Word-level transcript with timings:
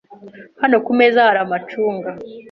Hano 0.61 0.77
kumeza 0.85 1.27
hari 1.27 1.39
amacunga. 1.45 2.09